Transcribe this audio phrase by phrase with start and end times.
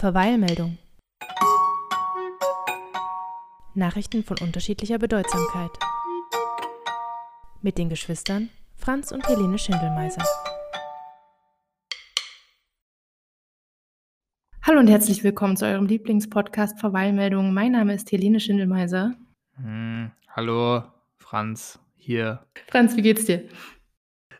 [0.00, 0.78] Verweilmeldung.
[3.74, 5.72] Nachrichten von unterschiedlicher Bedeutsamkeit.
[7.60, 10.24] Mit den Geschwistern Franz und Helene Schindelmeiser.
[14.62, 17.52] Hallo und herzlich willkommen zu eurem Lieblingspodcast Verweilmeldung.
[17.52, 19.12] Mein Name ist Helene Schindelmeiser.
[19.56, 20.82] Hm, hallo,
[21.18, 22.46] Franz, hier.
[22.70, 23.50] Franz, wie geht's dir?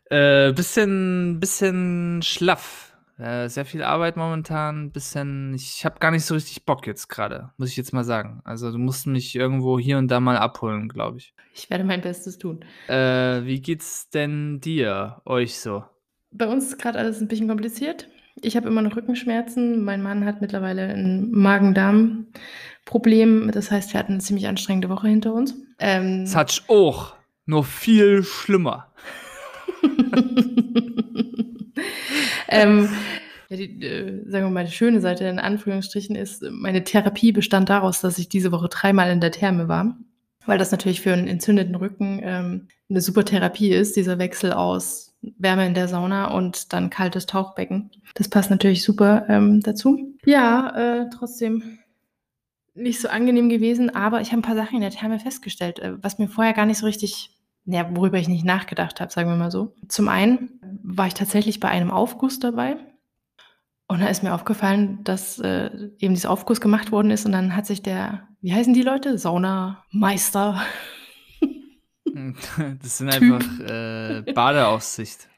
[0.07, 2.90] Äh, bisschen, bisschen schlaff.
[3.21, 5.53] Äh, sehr viel Arbeit momentan, bisschen.
[5.55, 8.41] Ich habe gar nicht so richtig Bock jetzt gerade, muss ich jetzt mal sagen.
[8.45, 11.35] Also du musst mich irgendwo hier und da mal abholen, glaube ich.
[11.55, 12.65] Ich werde mein Bestes tun.
[12.89, 15.85] Äh, wie geht's denn dir, euch so?
[16.31, 18.09] Bei uns ist gerade alles ein bisschen kompliziert.
[18.41, 19.85] Ich habe immer noch Rückenschmerzen.
[19.85, 23.51] Mein Mann hat mittlerweile ein Magen-Darm-Problem.
[23.53, 25.55] Das heißt, wir hatten eine ziemlich anstrengende Woche hinter uns.
[25.79, 28.91] Ähm, das hat auch, nur viel schlimmer.
[32.49, 32.89] ähm,
[33.49, 37.69] ja, die, äh, sagen wir mal, die schöne Seite in Anführungsstrichen ist, meine Therapie bestand
[37.69, 39.97] daraus, dass ich diese Woche dreimal in der Therme war,
[40.47, 45.15] weil das natürlich für einen entzündeten Rücken ähm, eine super Therapie ist, dieser Wechsel aus
[45.39, 47.91] Wärme in der Sauna und dann kaltes Tauchbecken.
[48.15, 50.17] Das passt natürlich super ähm, dazu.
[50.25, 51.79] Ja, äh, trotzdem
[52.75, 56.03] nicht so angenehm gewesen, aber ich habe ein paar Sachen in der Therme festgestellt, äh,
[56.03, 57.31] was mir vorher gar nicht so richtig
[57.65, 59.75] ja, worüber ich nicht nachgedacht habe, sagen wir mal so.
[59.89, 62.77] Zum einen war ich tatsächlich bei einem Aufguss dabei.
[63.87, 67.57] Und da ist mir aufgefallen, dass äh, eben dieser Aufguss gemacht worden ist und dann
[67.57, 69.19] hat sich der, wie heißen die Leute?
[69.19, 70.63] Saunameister.
[72.83, 73.35] Das sind typ.
[73.35, 75.29] einfach äh, Badeaufsicht.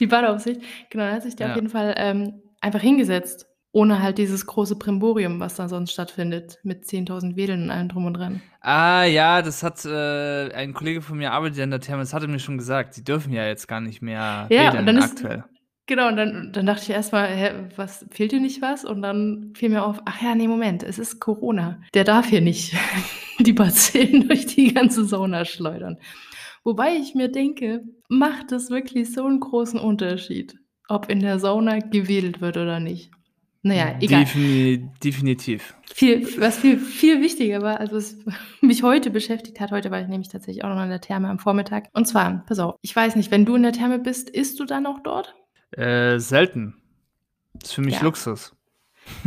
[0.00, 0.60] Die Badeaufsicht,
[0.90, 1.52] genau, da hat sich der ja.
[1.52, 6.58] auf jeden Fall ähm, einfach hingesetzt ohne halt dieses große Primborium, was da sonst stattfindet,
[6.62, 8.40] mit 10.000 Wedeln und allem drum und dran.
[8.62, 12.26] Ah, ja, das hat äh, ein Kollege von mir arbeitet in der Therme, das hatte
[12.26, 15.38] mir schon gesagt, die dürfen ja jetzt gar nicht mehr ja, wedeln und dann aktuell.
[15.40, 18.86] Ist, genau, und dann, dann dachte ich erstmal, hä, was, fehlt dir nicht was?
[18.86, 21.78] Und dann fiel mir auf, ach ja, nee, Moment, es ist Corona.
[21.92, 22.74] Der darf hier nicht
[23.40, 25.98] die Bazillen durch die ganze Sauna schleudern.
[26.64, 30.56] Wobei ich mir denke, macht es wirklich so einen großen Unterschied,
[30.88, 33.10] ob in der Sauna gewedelt wird oder nicht?
[33.66, 34.20] Naja, egal.
[34.20, 35.74] Defini definitiv.
[35.92, 38.16] Viel, was viel, viel wichtiger war, also was
[38.60, 41.40] mich heute beschäftigt hat, heute war ich nämlich tatsächlich auch noch in der Therme am
[41.40, 41.88] Vormittag.
[41.92, 44.66] Und zwar, pass auf, ich weiß nicht, wenn du in der Therme bist, isst du
[44.66, 45.34] dann auch dort?
[45.72, 46.74] Äh, selten.
[47.54, 48.02] Das ist für mich ja.
[48.02, 48.54] Luxus.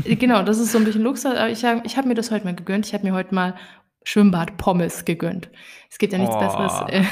[0.06, 1.36] Äh, genau, das ist so ein bisschen Luxus.
[1.36, 2.88] Aber ich habe ich hab mir das heute mal gegönnt.
[2.88, 3.56] Ich habe mir heute mal
[4.06, 5.50] Schwimmbad-Pommes gegönnt.
[5.90, 6.40] Es gibt ja nichts oh.
[6.40, 7.04] Besseres, äh,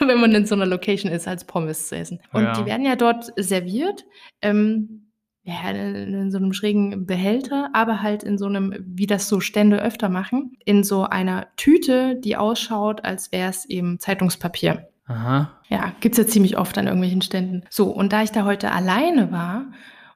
[0.06, 2.20] wenn man in so einer Location ist, als Pommes zu essen.
[2.34, 2.52] Und ja.
[2.52, 4.04] die werden ja dort serviert.
[4.42, 5.05] Ähm,
[5.46, 9.80] ja, in so einem schrägen Behälter, aber halt in so einem, wie das so Stände
[9.80, 14.88] öfter machen, in so einer Tüte, die ausschaut, als wäre es eben Zeitungspapier.
[15.06, 15.52] Aha.
[15.68, 17.62] Ja, gibt's ja ziemlich oft an irgendwelchen Ständen.
[17.70, 19.66] So, und da ich da heute alleine war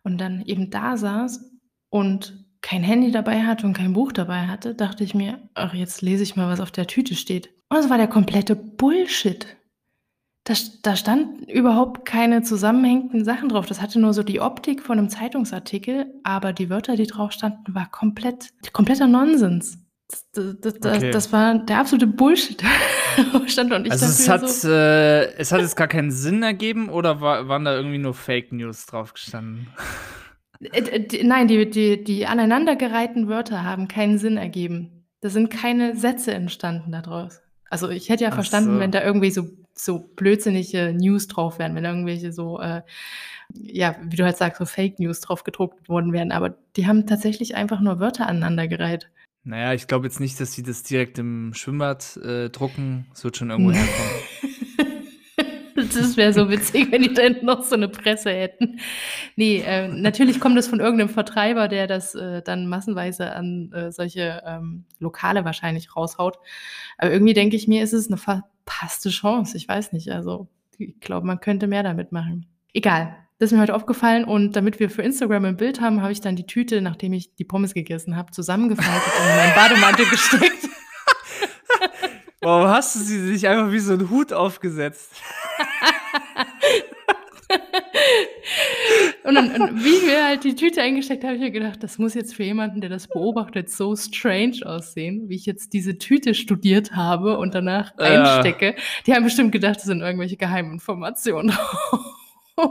[0.02, 1.48] und dann eben da saß
[1.90, 6.02] und kein Handy dabei hatte und kein Buch dabei hatte, dachte ich mir, ach, jetzt
[6.02, 7.50] lese ich mal, was auf der Tüte steht.
[7.68, 9.56] Und es war der komplette Bullshit.
[10.44, 13.66] Da, da stand überhaupt keine zusammenhängenden Sachen drauf.
[13.66, 17.74] Das hatte nur so die Optik von einem Zeitungsartikel, aber die Wörter, die drauf standen,
[17.74, 19.78] war komplett, kompletter Nonsens.
[20.32, 21.10] Das, das, das, okay.
[21.10, 22.62] das war der absolute Bullshit.
[23.46, 26.88] stand und ich also es hat, so äh, es hat jetzt gar keinen Sinn ergeben
[26.88, 29.68] oder war, waren da irgendwie nur Fake News drauf gestanden?
[30.60, 35.06] Äh, nein, die, die, die aneinandergereihten Wörter haben keinen Sinn ergeben.
[35.20, 37.40] Da sind keine Sätze entstanden daraus.
[37.68, 38.80] Also ich hätte ja Ach verstanden, so.
[38.80, 39.48] wenn da irgendwie so
[39.84, 42.82] so blödsinnige News drauf wären, wenn irgendwelche so, äh,
[43.54, 46.32] ja, wie du halt sagst, so Fake News drauf gedruckt worden wären.
[46.32, 49.10] Aber die haben tatsächlich einfach nur Wörter aneinandergereiht.
[49.42, 53.06] Naja, ich glaube jetzt nicht, dass sie das direkt im Schwimmbad äh, drucken.
[53.14, 54.49] Es wird schon irgendwo herkommen.
[55.94, 58.80] Das wäre so witzig, wenn die da hinten noch so eine Presse hätten.
[59.36, 63.92] Nee, äh, natürlich kommt das von irgendeinem Vertreiber, der das äh, dann massenweise an äh,
[63.92, 66.38] solche ähm, Lokale wahrscheinlich raushaut.
[66.98, 69.56] Aber irgendwie denke ich mir, ist es eine verpasste Chance.
[69.56, 70.12] Ich weiß nicht.
[70.12, 72.46] Also, ich glaube, man könnte mehr damit machen.
[72.72, 73.16] Egal.
[73.38, 76.20] Das ist mir heute aufgefallen und damit wir für Instagram ein Bild haben, habe ich
[76.20, 80.68] dann die Tüte, nachdem ich die Pommes gegessen habe, zusammengefaltet und in meinen Bademantel gesteckt.
[82.42, 85.12] Warum hast du sie sich einfach wie so ein Hut aufgesetzt?
[89.24, 92.14] und dann, und wie wir halt die Tüte eingesteckt habe, ich mir gedacht, das muss
[92.14, 96.94] jetzt für jemanden, der das beobachtet, so strange aussehen, wie ich jetzt diese Tüte studiert
[96.94, 98.04] habe und danach äh.
[98.04, 98.76] einstecke.
[99.06, 101.56] Die haben bestimmt gedacht, das sind irgendwelche Geheiminformationen.
[102.56, 102.68] Das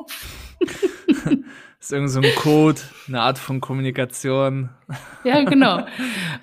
[1.80, 4.70] ist irgend so ein Code, eine Art von Kommunikation.
[5.26, 5.86] Ja, genau.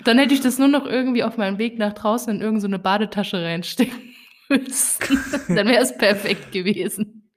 [0.03, 2.83] Dann hätte ich das nur noch irgendwie auf meinem Weg nach draußen in irgendeine so
[2.83, 4.06] Badetasche reinstecken
[4.49, 5.19] müssen.
[5.55, 7.29] Dann wäre es perfekt gewesen.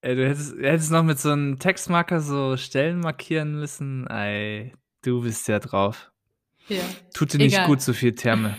[0.00, 4.06] Ey, du hättest, hättest noch mit so einem Textmarker so Stellen markieren müssen.
[4.06, 4.72] Ey,
[5.04, 6.10] Du bist ja drauf.
[6.68, 6.80] Ja.
[7.12, 8.56] Tut dir nicht gut, so viel Therme.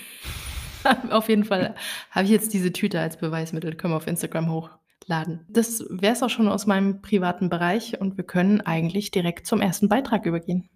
[1.10, 1.74] Auf jeden Fall
[2.12, 3.74] habe ich jetzt diese Tüte als Beweismittel.
[3.74, 5.44] Können wir auf Instagram hochladen.
[5.50, 9.60] Das wäre es auch schon aus meinem privaten Bereich und wir können eigentlich direkt zum
[9.60, 10.70] ersten Beitrag übergehen.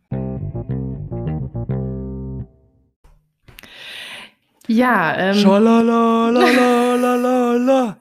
[4.69, 7.97] Ja, ähm, Schalalalalala.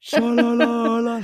[0.00, 1.20] Schalalala.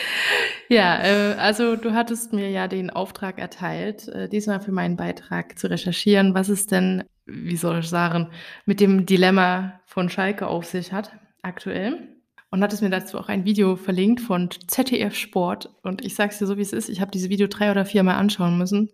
[0.70, 5.58] ja, äh, also du hattest mir ja den Auftrag erteilt, äh, diesmal für meinen Beitrag
[5.58, 8.30] zu recherchieren, was es denn, wie soll ich sagen,
[8.64, 11.12] mit dem Dilemma von Schalke auf sich hat,
[11.42, 12.08] aktuell.
[12.50, 15.68] Und hattest mir dazu auch ein Video verlinkt von ZDF Sport.
[15.82, 18.14] Und ich sag's dir so, wie es ist, ich habe dieses Video drei oder viermal
[18.14, 18.88] anschauen müssen,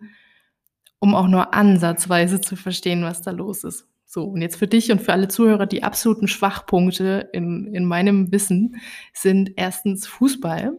[0.99, 3.94] um auch nur ansatzweise zu verstehen, was da los ist.
[4.15, 8.31] So, und jetzt für dich und für alle Zuhörer, die absoluten Schwachpunkte in, in meinem
[8.31, 8.81] Wissen
[9.13, 10.79] sind erstens Fußball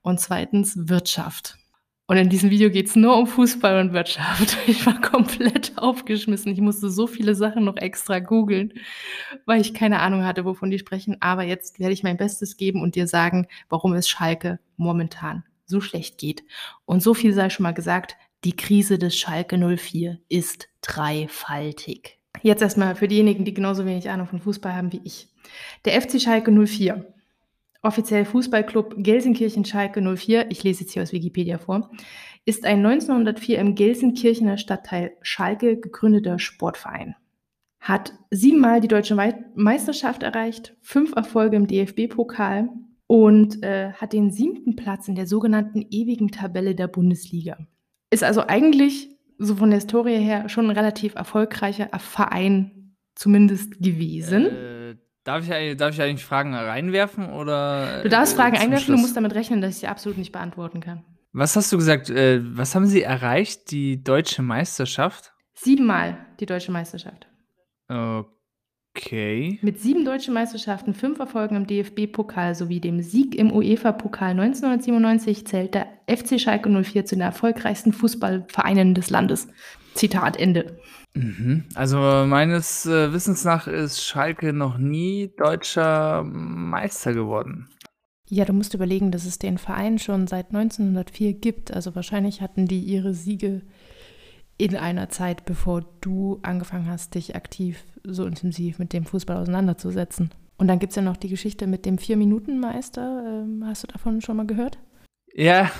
[0.00, 1.58] und zweitens Wirtschaft.
[2.08, 4.58] Und in diesem Video geht es nur um Fußball und Wirtschaft.
[4.66, 6.50] Ich war komplett aufgeschmissen.
[6.50, 8.72] Ich musste so viele Sachen noch extra googeln,
[9.46, 11.16] weil ich keine Ahnung hatte, wovon die sprechen.
[11.20, 15.80] Aber jetzt werde ich mein Bestes geben und dir sagen, warum es Schalke momentan so
[15.80, 16.42] schlecht geht.
[16.84, 22.18] Und so viel sei schon mal gesagt, die Krise des Schalke 04 ist dreifaltig.
[22.42, 25.28] Jetzt erstmal für diejenigen, die genauso wenig Ahnung von Fußball haben wie ich.
[25.84, 27.06] Der FC Schalke 04,
[27.82, 31.90] offiziell Fußballclub Gelsenkirchen Schalke 04, ich lese jetzt hier aus Wikipedia vor,
[32.44, 37.14] ist ein 1904 im Gelsenkirchener Stadtteil Schalke gegründeter Sportverein.
[37.78, 39.16] Hat siebenmal die deutsche
[39.54, 42.68] Meisterschaft erreicht, fünf Erfolge im DFB-Pokal
[43.06, 47.58] und äh, hat den siebten Platz in der sogenannten ewigen Tabelle der Bundesliga.
[48.10, 49.11] Ist also eigentlich
[49.44, 54.46] so von der Historie her schon ein relativ erfolgreicher Verein zumindest gewesen.
[54.46, 58.02] Äh, darf, ich, eigentlich- darf ich eigentlich Fragen reinwerfen oder?
[58.02, 59.00] du darfst äh, Fragen einwerfen, du Schluss?
[59.02, 61.04] musst damit rechnen, dass ich sie absolut nicht beantworten kann.
[61.32, 62.10] Was hast du gesagt?
[62.10, 63.70] Äh, was haben sie erreicht?
[63.70, 65.32] Die deutsche Meisterschaft?
[65.54, 67.26] Siebenmal die deutsche Meisterschaft.
[67.88, 68.28] Okay.
[69.62, 75.74] Mit sieben deutschen Meisterschaften, fünf Erfolgen im DFB-Pokal sowie dem Sieg im UEFA-Pokal 1997 zählt
[75.74, 79.48] der FC Schalke 04 zu den erfolgreichsten Fußballvereinen des Landes.
[79.94, 80.78] Zitat Ende.
[81.14, 81.64] Mhm.
[81.74, 81.96] Also
[82.26, 87.68] meines äh, Wissens nach ist Schalke noch nie deutscher Meister geworden.
[88.28, 91.72] Ja, du musst überlegen, dass es den Verein schon seit 1904 gibt.
[91.72, 93.62] Also wahrscheinlich hatten die ihre Siege
[94.58, 100.30] in einer Zeit, bevor du angefangen hast, dich aktiv so intensiv mit dem Fußball auseinanderzusetzen.
[100.56, 103.42] Und dann gibt es ja noch die Geschichte mit dem Vier-Minuten-Meister.
[103.44, 104.78] Ähm, hast du davon schon mal gehört?
[105.34, 105.70] Ja,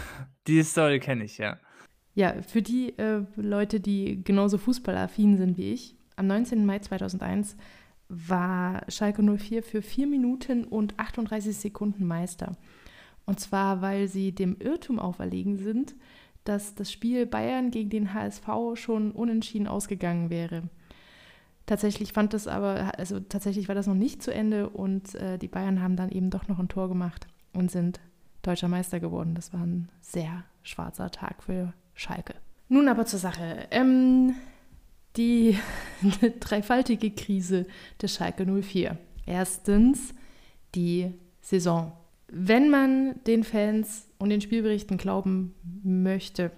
[0.47, 1.59] die Story kenne ich, ja.
[2.15, 6.67] Ja, für die äh, Leute, die genauso fußballaffin sind wie ich, am 19.
[6.67, 7.57] Mai 2001
[8.09, 12.57] war Schalke 04 für 4 Minuten und 38 Sekunden Meister.
[13.25, 15.95] Und zwar, weil sie dem Irrtum auferlegen sind,
[16.45, 20.65] dass das Spiel Bayern gegen den HSV schon unentschieden ausgegangen wäre.
[21.67, 25.49] Tatsächlich fand das aber, also tatsächlich war das noch nicht zu Ende und äh, die
[25.49, 28.01] Bayern haben dann eben doch noch ein Tor gemacht und sind
[28.43, 29.35] deutscher Meister geworden.
[29.35, 32.35] Das war ein sehr schwarzer Tag für Schalke.
[32.69, 33.69] Nun aber zur Sache.
[33.71, 34.35] Ähm,
[35.17, 35.57] die
[36.41, 37.67] dreifaltige Krise
[38.01, 38.99] der Schalke 04.
[39.27, 40.15] Erstens
[40.75, 41.93] die Saison.
[42.29, 45.53] Wenn man den Fans und den Spielberichten glauben
[45.83, 46.53] möchte,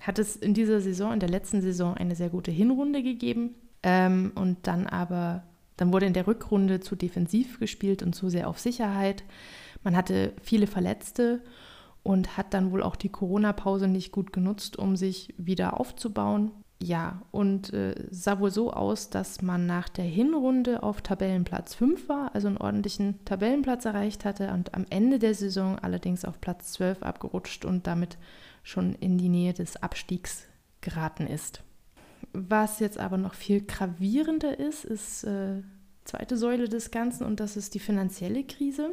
[0.00, 3.54] hat es in dieser Saison, in der letzten Saison, eine sehr gute Hinrunde gegeben.
[3.84, 5.44] Ähm, und dann aber,
[5.76, 9.22] dann wurde in der Rückrunde zu defensiv gespielt und zu sehr auf Sicherheit.
[9.84, 11.42] Man hatte viele Verletzte
[12.02, 16.50] und hat dann wohl auch die Corona-Pause nicht gut genutzt, um sich wieder aufzubauen.
[16.82, 22.08] Ja, und äh, sah wohl so aus, dass man nach der Hinrunde auf Tabellenplatz 5
[22.08, 26.72] war, also einen ordentlichen Tabellenplatz erreicht hatte und am Ende der Saison allerdings auf Platz
[26.72, 28.16] 12 abgerutscht und damit
[28.62, 30.46] schon in die Nähe des Abstiegs
[30.80, 31.62] geraten ist.
[32.32, 35.62] Was jetzt aber noch viel gravierender ist, ist äh,
[36.04, 38.90] zweite Säule des Ganzen und das ist die finanzielle Krise.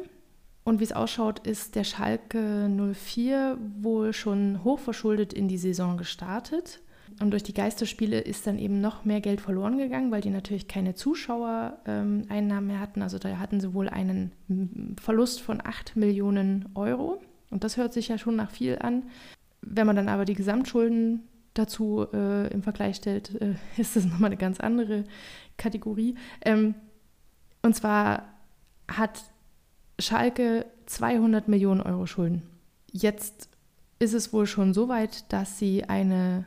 [0.62, 6.80] Und wie es ausschaut, ist der Schalke 04 wohl schon hochverschuldet in die Saison gestartet.
[7.20, 10.68] Und durch die Geisterspiele ist dann eben noch mehr Geld verloren gegangen, weil die natürlich
[10.68, 13.02] keine Zuschauereinnahmen mehr hatten.
[13.02, 14.32] Also da hatten sie wohl einen
[15.00, 17.20] Verlust von 8 Millionen Euro.
[17.50, 19.04] Und das hört sich ja schon nach viel an.
[19.60, 21.22] Wenn man dann aber die Gesamtschulden
[21.54, 25.04] dazu äh, im Vergleich stellt, äh, ist das nochmal eine ganz andere
[25.56, 26.14] Kategorie.
[26.44, 26.74] Ähm,
[27.62, 28.24] und zwar
[28.86, 29.24] hat
[29.98, 32.42] Schalke 200 Millionen Euro Schulden.
[32.90, 33.48] Jetzt
[33.98, 36.46] ist es wohl schon so weit, dass sie eine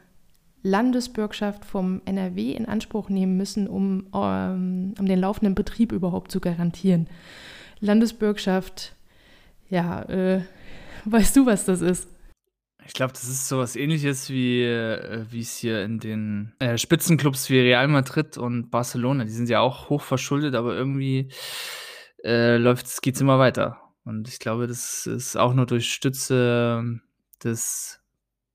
[0.64, 6.40] Landesbürgschaft vom NRW in Anspruch nehmen müssen, um, ähm, um den laufenden Betrieb überhaupt zu
[6.40, 7.08] garantieren.
[7.80, 8.96] Landesbürgschaft,
[9.70, 10.42] ja, äh,
[11.06, 12.08] weißt du, was das ist?
[12.86, 16.78] Ich glaube, das ist so was ähnliches wie äh, wie es hier in den äh,
[16.78, 19.24] Spitzenclubs wie Real Madrid und Barcelona.
[19.24, 21.30] Die sind ja auch hoch verschuldet, aber irgendwie
[22.24, 23.80] äh, läuft's geht's immer weiter.
[24.04, 27.00] Und ich glaube, das ist auch nur durch Stütze
[27.44, 28.01] des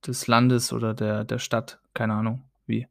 [0.06, 2.86] des Landes oder der der Stadt, keine Ahnung wie.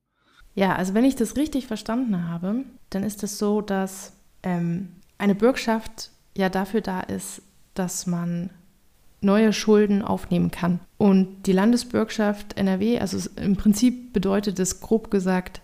[0.53, 5.35] Ja, also wenn ich das richtig verstanden habe, dann ist es so, dass ähm, eine
[5.35, 7.41] Bürgschaft ja dafür da ist,
[7.73, 8.49] dass man
[9.21, 10.79] neue Schulden aufnehmen kann.
[10.97, 15.61] Und die Landesbürgschaft NRW, also im Prinzip bedeutet es grob gesagt,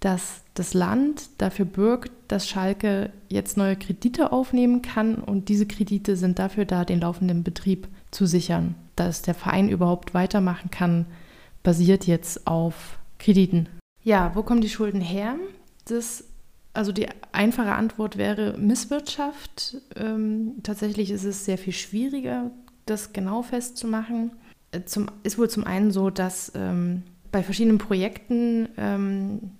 [0.00, 6.16] dass das Land dafür bürgt, dass Schalke jetzt neue Kredite aufnehmen kann und diese Kredite
[6.16, 8.74] sind dafür da, den laufenden Betrieb zu sichern.
[8.96, 11.06] Dass der Verein überhaupt weitermachen kann,
[11.62, 13.68] basiert jetzt auf Krediten.
[14.02, 15.36] Ja, wo kommen die Schulden her?
[15.86, 16.24] Das,
[16.74, 19.78] also die einfache Antwort wäre Misswirtschaft.
[19.96, 22.50] Ähm, tatsächlich ist es sehr viel schwieriger,
[22.86, 24.32] das genau festzumachen.
[24.72, 29.50] Äh, zum, ist wohl zum einen so, dass ähm, bei verschiedenen Projekten ähm,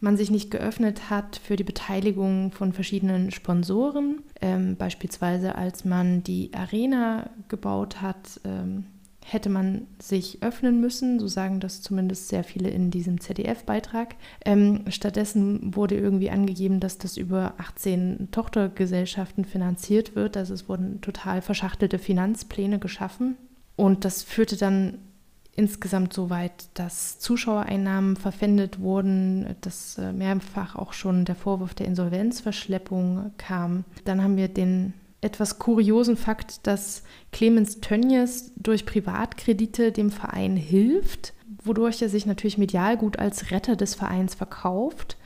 [0.00, 4.22] man sich nicht geöffnet hat für die Beteiligung von verschiedenen Sponsoren.
[4.40, 8.84] Ähm, beispielsweise als man die Arena gebaut hat, ähm,
[9.24, 14.16] hätte man sich öffnen müssen, so sagen das zumindest sehr viele in diesem ZDF-Beitrag.
[14.44, 20.36] Ähm, stattdessen wurde irgendwie angegeben, dass das über 18 Tochtergesellschaften finanziert wird.
[20.36, 23.36] Also es wurden total verschachtelte Finanzpläne geschaffen.
[23.76, 24.98] Und das führte dann
[25.60, 31.86] insgesamt so weit, dass Zuschauereinnahmen verpfändet wurden, dass äh, mehrfach auch schon der Vorwurf der
[31.86, 33.84] Insolvenzverschleppung kam.
[34.06, 41.34] Dann haben wir den etwas kuriosen Fakt, dass Clemens Tönjes durch Privatkredite dem Verein hilft,
[41.62, 45.18] wodurch er sich natürlich medial gut als Retter des Vereins verkauft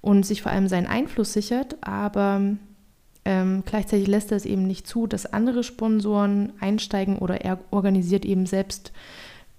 [0.00, 2.56] und sich vor allem seinen Einfluss sichert, aber
[3.26, 8.24] ähm, gleichzeitig lässt er es eben nicht zu, dass andere Sponsoren einsteigen oder er organisiert
[8.24, 8.92] eben selbst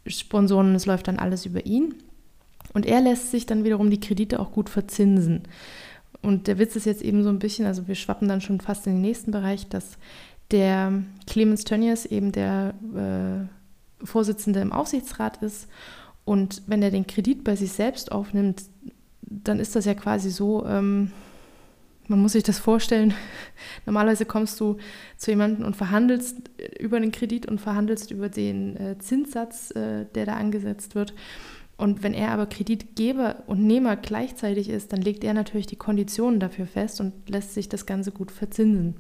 [0.08, 1.96] Sponsoren es läuft dann alles über ihn.
[2.74, 5.44] Und er lässt sich dann wiederum die Kredite auch gut verzinsen.
[6.22, 8.88] Und der Witz ist jetzt eben so ein bisschen, also wir schwappen dann schon fast
[8.88, 9.98] in den nächsten Bereich, dass
[10.52, 10.92] der
[11.28, 15.68] Clemens Tönnies eben der äh, Vorsitzende im Aufsichtsrat ist.
[16.26, 18.64] Und wenn er den Kredit bei sich selbst aufnimmt,
[19.22, 21.12] dann ist das ja quasi so, ähm,
[22.08, 23.14] man muss sich das vorstellen,
[23.86, 24.78] normalerweise kommst du
[25.18, 26.38] zu jemandem und verhandelst
[26.80, 31.14] über den Kredit und verhandelst über den äh, Zinssatz, äh, der da angesetzt wird.
[31.78, 36.40] Und wenn er aber Kreditgeber und Nehmer gleichzeitig ist, dann legt er natürlich die Konditionen
[36.40, 38.96] dafür fest und lässt sich das Ganze gut verzinsen.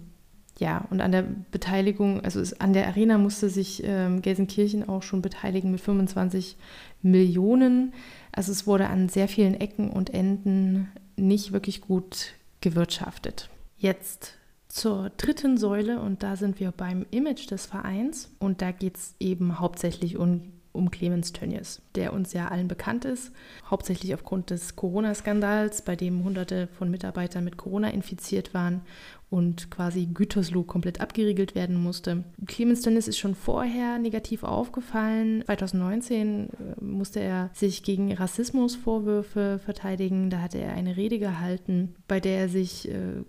[0.59, 5.03] Ja, und an der Beteiligung, also es, an der Arena musste sich ähm, Gelsenkirchen auch
[5.03, 6.55] schon beteiligen mit 25
[7.01, 7.93] Millionen.
[8.31, 12.33] Also es wurde an sehr vielen Ecken und Enden nicht wirklich gut
[12.65, 13.47] gewirtschaftet.
[13.77, 14.33] Jetzt
[14.67, 19.15] zur dritten Säule und da sind wir beim Image des Vereins und da geht es
[19.19, 23.31] eben hauptsächlich um um Clemens Tönnies, der uns ja allen bekannt ist,
[23.69, 28.81] hauptsächlich aufgrund des Corona-Skandals, bei dem Hunderte von Mitarbeitern mit Corona infiziert waren
[29.29, 32.23] und quasi Gütersloh komplett abgeriegelt werden musste.
[32.45, 35.43] Clemens Tönnies ist schon vorher negativ aufgefallen.
[35.45, 40.29] 2019 äh, musste er sich gegen Rassismusvorwürfe verteidigen.
[40.29, 43.23] Da hatte er eine Rede gehalten, bei der er sich, äh,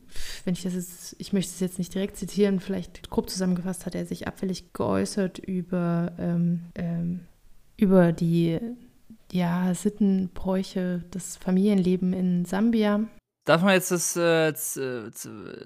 [0.45, 3.95] wenn ich das jetzt, ich möchte es jetzt nicht direkt zitieren, vielleicht grob zusammengefasst hat
[3.95, 7.21] er sich abfällig geäußert über ähm, ähm,
[7.77, 8.59] über die
[9.33, 13.05] ja, Sittenbräuche, das Familienleben in Sambia.
[13.47, 15.11] Darf man jetzt das, äh, äh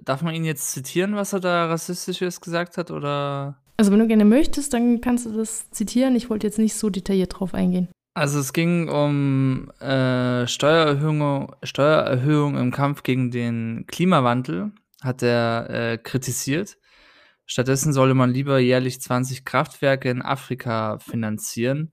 [0.05, 3.57] darf man ihn jetzt zitieren, was er da rassistisches gesagt hat, oder?
[3.79, 6.15] Also wenn du gerne möchtest, dann kannst du das zitieren.
[6.15, 7.89] Ich wollte jetzt nicht so detailliert drauf eingehen.
[8.13, 15.97] Also es ging um äh, Steuererhöhung, Steuererhöhung im Kampf gegen den Klimawandel, hat er äh,
[15.97, 16.77] kritisiert.
[17.47, 21.93] Stattdessen solle man lieber jährlich 20 Kraftwerke in Afrika finanzieren.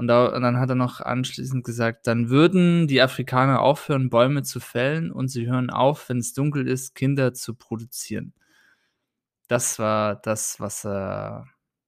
[0.00, 4.42] Und, da, und, dann hat er noch anschließend gesagt, dann würden die Afrikaner aufhören, Bäume
[4.42, 8.32] zu fällen und sie hören auf, wenn es dunkel ist, Kinder zu produzieren.
[9.46, 11.44] Das war das, was er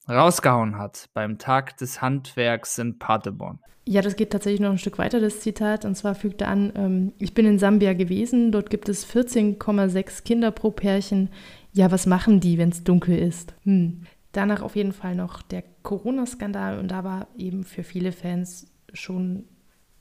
[0.07, 3.61] rausgehauen hat beim Tag des Handwerks in Paderborn.
[3.89, 5.87] Ja, das geht tatsächlich noch ein Stück weiter, das Zitat.
[5.87, 10.23] Und zwar fügt er an, ähm, ich bin in Sambia gewesen, dort gibt es 14,6
[10.23, 11.31] Kinder pro Pärchen.
[11.73, 13.55] Ja, was machen die, wenn es dunkel ist?
[13.65, 14.03] Hm.
[14.33, 19.45] Danach auf jeden Fall noch der Corona-Skandal und da war eben für viele Fans schon,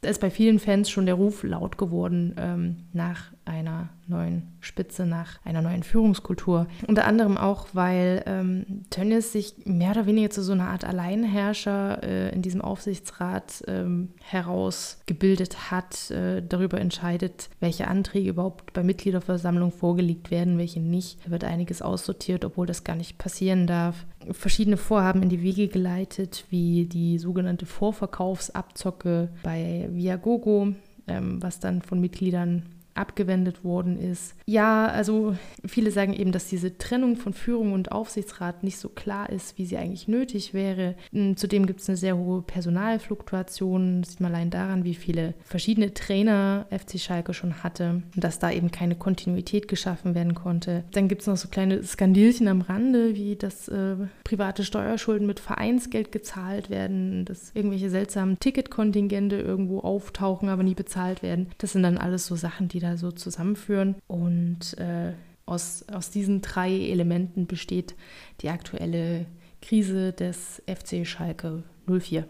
[0.01, 5.39] ist bei vielen Fans schon der Ruf laut geworden ähm, nach einer neuen Spitze, nach
[5.43, 6.67] einer neuen Führungskultur.
[6.87, 12.03] Unter anderem auch, weil ähm, Tönnies sich mehr oder weniger zu so einer Art Alleinherrscher
[12.03, 19.71] äh, in diesem Aufsichtsrat ähm, herausgebildet hat, äh, darüber entscheidet, welche Anträge überhaupt bei Mitgliederversammlung
[19.71, 21.25] vorgelegt werden, welche nicht.
[21.25, 24.05] Da wird einiges aussortiert, obwohl das gar nicht passieren darf.
[24.31, 30.73] Verschiedene Vorhaben in die Wege geleitet, wie die sogenannte Vorverkaufsabzocke bei Viagogo,
[31.07, 34.35] ähm, was dann von Mitgliedern abgewendet worden ist.
[34.45, 39.29] Ja, also viele sagen eben, dass diese Trennung von Führung und Aufsichtsrat nicht so klar
[39.29, 40.95] ist, wie sie eigentlich nötig wäre.
[41.11, 44.01] Hm, zudem gibt es eine sehr hohe Personalfluktuation.
[44.01, 48.39] Das sieht man allein daran, wie viele verschiedene Trainer FC Schalke schon hatte und dass
[48.39, 50.83] da eben keine Kontinuität geschaffen werden konnte.
[50.91, 55.39] Dann gibt es noch so kleine Skandilchen am Rande, wie dass äh, private Steuerschulden mit
[55.39, 61.47] Vereinsgeld gezahlt werden, dass irgendwelche seltsamen Ticketkontingente irgendwo auftauchen, aber nie bezahlt werden.
[61.57, 63.95] Das sind dann alles so Sachen, die da so zusammenführen.
[64.07, 65.13] Und äh,
[65.45, 67.95] aus, aus diesen drei Elementen besteht
[68.41, 69.25] die aktuelle
[69.61, 72.27] Krise des FC Schalke 04.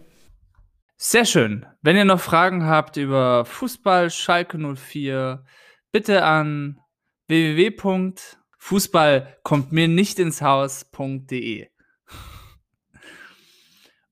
[0.98, 1.66] Sehr schön.
[1.82, 5.44] Wenn ihr noch Fragen habt über Fußball Schalke 04,
[5.92, 6.80] bitte an
[7.28, 11.68] www.fußball kommt mir nicht ins Haus.de.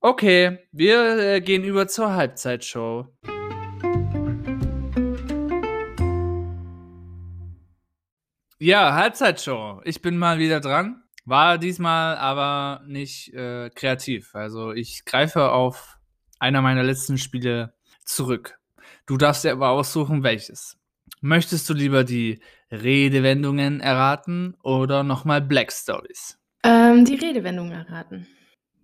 [0.01, 3.08] Okay, wir äh, gehen über zur Halbzeitshow.
[8.62, 9.80] Ja, Halbzeitshow.
[9.86, 11.01] Ich bin mal wieder dran.
[11.24, 14.36] War diesmal aber nicht äh, kreativ.
[14.36, 15.98] Also ich greife auf
[16.39, 17.74] einer meiner letzten Spiele
[18.04, 18.60] zurück.
[19.06, 20.78] Du darfst dir aber aussuchen, welches.
[21.22, 26.38] Möchtest du lieber die Redewendungen erraten oder nochmal Black Stories?
[26.62, 28.28] Ähm, die Redewendungen erraten.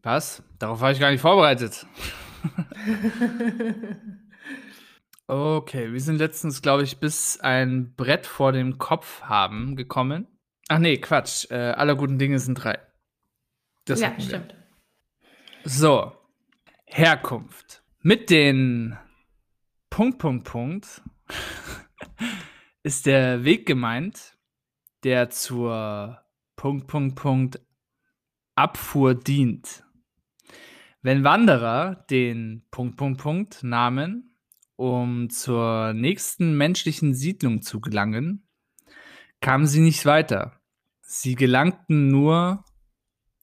[0.03, 0.41] Was?
[0.57, 1.85] Darauf war ich gar nicht vorbereitet.
[5.27, 10.27] Okay, wir sind letztens, glaube ich, bis ein Brett vor dem Kopf haben gekommen.
[10.67, 11.49] Ach nee, Quatsch.
[11.49, 12.77] Äh, aller guten Dinge sind drei.
[13.85, 14.55] Das ja, stimmt.
[15.63, 16.11] So,
[16.85, 17.83] Herkunft.
[18.01, 18.95] Mit den
[19.89, 21.01] Punkt, Punkt, Punkt
[22.83, 24.37] ist der Weg gemeint,
[25.03, 26.23] der zur
[26.55, 27.59] Punkt, Punkt, Punkt
[28.53, 29.83] Abfuhr dient.
[31.01, 34.34] Wenn Wanderer den Punkt, Punkt, Punkt Namen
[34.75, 38.47] um zur nächsten menschlichen Siedlung zu gelangen,
[39.41, 40.59] kamen sie nicht weiter.
[41.01, 42.65] Sie gelangten nur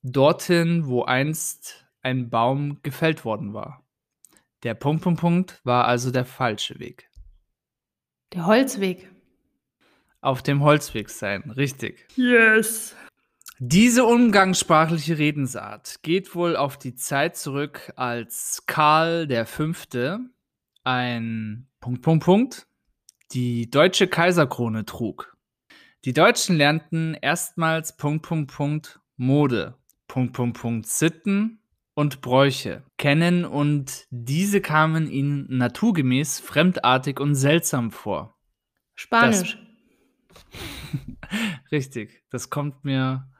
[0.02, 3.84] dorthin, wo einst ein Baum gefällt worden war.
[4.62, 7.10] Der Punkt, Punkt, Punkt war also der falsche Weg.
[8.32, 9.10] Der Holzweg.
[10.20, 12.06] Auf dem Holzweg sein, richtig.
[12.16, 12.94] Yes.
[13.58, 19.72] Diese umgangssprachliche Redensart geht wohl auf die Zeit zurück, als Karl V
[20.84, 22.66] ein Punkt, Punkt, Punkt
[23.32, 25.36] die deutsche Kaiserkrone trug.
[26.04, 31.60] Die Deutschen lernten erstmals Punkt, Punkt, Punkt Mode, Punkt, Punkt, Punkt Sitten
[31.94, 38.36] und Bräuche kennen und diese kamen ihnen naturgemäß fremdartig und seltsam vor.
[38.94, 39.58] Spanisch.
[40.28, 40.42] Das,
[41.72, 43.30] richtig, das kommt mir,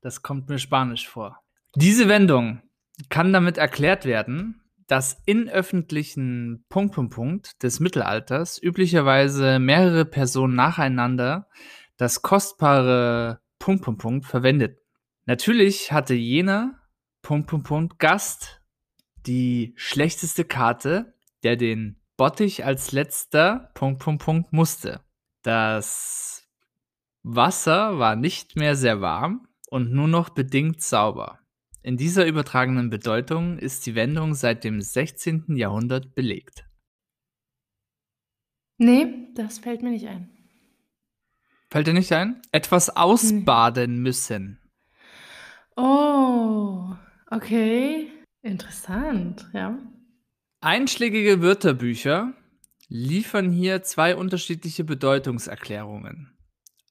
[0.00, 1.42] das kommt mir Spanisch vor.
[1.74, 2.62] Diese Wendung
[3.08, 4.61] kann damit erklärt werden,
[4.92, 11.48] dass in öffentlichen Punkt, Punkt, Punkt des Mittelalters üblicherweise mehrere Personen nacheinander
[11.96, 14.78] das kostbare Punkt, Punkt, Punkt verwendet.
[15.24, 16.78] Natürlich hatte jener
[17.22, 18.60] Punkt, Punkt, Punkt Gast
[19.24, 25.00] die schlechteste Karte, der den Bottich als letzter Punkt, Punkt, Punkt musste.
[25.40, 26.46] Das
[27.22, 31.38] Wasser war nicht mehr sehr warm und nur noch bedingt sauber.
[31.84, 35.56] In dieser übertragenen Bedeutung ist die Wendung seit dem 16.
[35.56, 36.64] Jahrhundert belegt.
[38.78, 40.30] Nee, das fällt mir nicht ein.
[41.70, 42.40] Fällt dir nicht ein?
[42.52, 44.60] Etwas ausbaden müssen.
[45.76, 46.94] Oh,
[47.30, 48.10] okay.
[48.42, 49.78] Interessant, ja.
[50.60, 52.34] Einschlägige Wörterbücher
[52.88, 56.36] liefern hier zwei unterschiedliche Bedeutungserklärungen.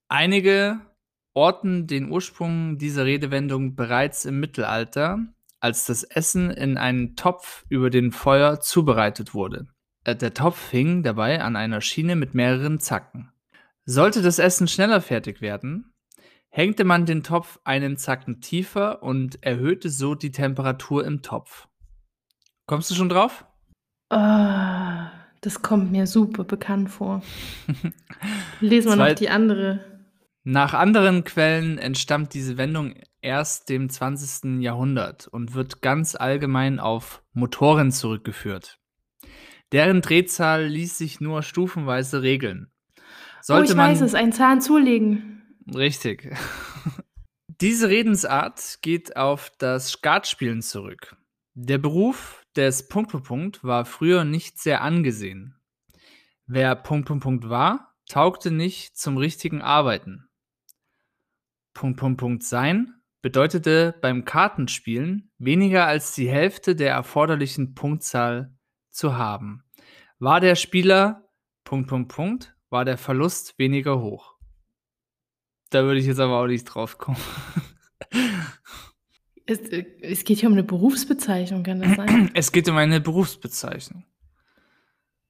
[0.10, 0.82] Einige
[1.34, 5.20] orten den Ursprung dieser Redewendung bereits im Mittelalter,
[5.60, 9.68] als das Essen in einen Topf über dem Feuer zubereitet wurde.
[10.04, 13.32] Äh, der Topf hing dabei an einer Schiene mit mehreren Zacken.
[13.86, 15.94] Sollte das Essen schneller fertig werden,
[16.50, 21.68] hängte man den Topf einen Zacken tiefer und erhöhte so die Temperatur im Topf.
[22.66, 23.46] Kommst du schon drauf?
[24.10, 25.08] Oh,
[25.42, 27.22] das kommt mir super bekannt vor.
[28.60, 29.91] Lesen wir noch die andere
[30.44, 34.62] nach anderen Quellen entstammt diese Wendung erst dem 20.
[34.62, 38.80] Jahrhundert und wird ganz allgemein auf Motoren zurückgeführt.
[39.72, 42.72] Deren Drehzahl ließ sich nur stufenweise regeln.
[43.42, 45.44] Sollte oh, ich man weiß es, einen Zahn zulegen.
[45.74, 46.36] Richtig.
[47.62, 51.16] Diese Redensart geht auf das Skatspielen zurück.
[51.54, 55.56] Der Beruf des Punkt, Punkt, Punkt war früher nicht sehr angesehen.
[56.48, 60.28] Wer Punkt, Punkt, Punkt war, taugte nicht zum richtigen Arbeiten.
[61.74, 68.58] Punkt, Punkt, Punkt sein bedeutete beim Kartenspielen weniger als die Hälfte der erforderlichen Punktzahl
[68.90, 69.64] zu haben.
[70.20, 71.30] War der Spieler
[71.64, 74.36] Punkt, Punkt, Punkt, war der Verlust weniger hoch.
[75.70, 77.18] Da würde ich jetzt aber auch nicht drauf kommen.
[79.48, 82.32] Es, äh, es geht hier um eine Berufsbezeichnung, kann das sein?
[82.36, 84.06] Es geht um eine Berufsbezeichnung.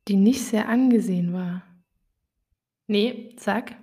[0.08, 1.63] Die nicht sehr angesehen war.
[2.86, 3.75] Nee, sag.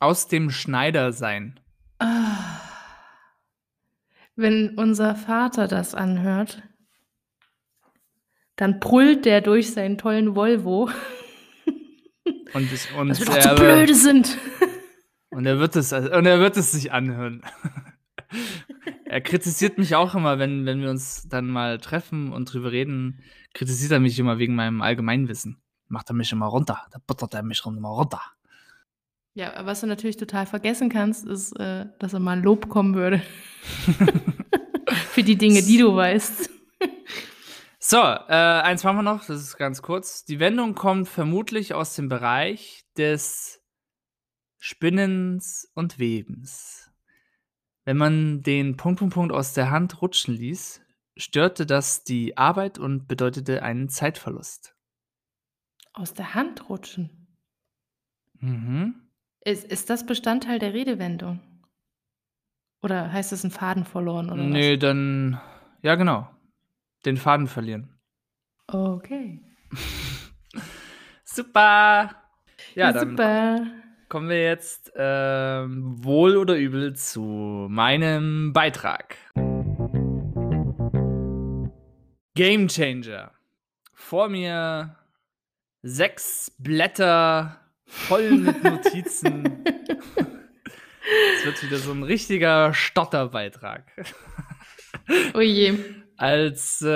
[0.00, 1.58] Aus dem Schneidersein.
[1.58, 1.63] Ah.
[4.36, 6.62] Wenn unser Vater das anhört,
[8.56, 10.90] dann brüllt der durch seinen tollen Volvo.
[12.54, 14.38] Und, es, und Dass wir doch er, zu blöde sind.
[15.30, 17.42] Und er wird es, und er wird es sich anhören.
[19.04, 23.20] er kritisiert mich auch immer, wenn, wenn wir uns dann mal treffen und drüber reden,
[23.52, 25.60] kritisiert er mich immer wegen meinem Allgemeinwissen.
[25.88, 26.86] Macht er mich immer runter.
[26.92, 28.22] Da buttert er mich immer runter.
[29.34, 33.20] Ja, was du natürlich total vergessen kannst, ist, äh, dass er mal Lob kommen würde.
[35.10, 36.50] Für die Dinge, die du weißt.
[37.80, 40.24] So, äh, eins machen wir noch, das ist ganz kurz.
[40.24, 43.60] Die Wendung kommt vermutlich aus dem Bereich des
[44.58, 46.90] Spinnens und Webens.
[47.84, 50.80] Wenn man den Punkt, Punkt, Punkt aus der Hand rutschen ließ,
[51.16, 54.74] störte das die Arbeit und bedeutete einen Zeitverlust.
[55.92, 57.36] Aus der Hand rutschen.
[58.40, 59.03] Mhm.
[59.44, 61.40] Ist, ist das Bestandteil der Redewendung?
[62.82, 65.40] Oder heißt es ein Faden verloren oder Nee, dann,
[65.82, 66.28] ja genau,
[67.04, 67.94] den Faden verlieren.
[68.66, 68.74] was?
[68.74, 69.40] Okay.
[71.24, 72.10] Super!
[72.74, 73.66] Ja, dann super.
[74.08, 79.16] kommen wir jetzt ähm, wohl oder übel zu meinem Beitrag.
[82.34, 83.32] Game Changer.
[83.92, 84.96] Vor mir
[85.82, 87.60] sechs Blätter
[87.94, 89.64] voll mit Notizen.
[91.38, 93.84] Es wird wieder so ein richtiger Stotterbeitrag.
[95.34, 95.74] Oh je.
[96.16, 96.88] Als äh,